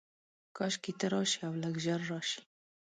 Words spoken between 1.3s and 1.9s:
اولږ